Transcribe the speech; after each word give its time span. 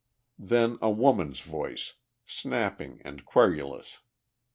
Then 0.39 0.79
a 0.81 0.89
woman's 0.89 1.41
voice, 1.41 1.93
snapping 2.25 3.03
and 3.05 3.23
querrulous. 3.23 3.99